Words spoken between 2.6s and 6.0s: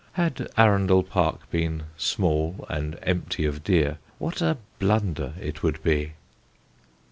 and empty of deer what a blunder it would